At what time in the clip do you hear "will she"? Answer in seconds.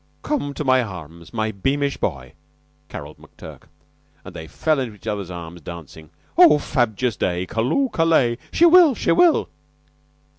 8.65-9.11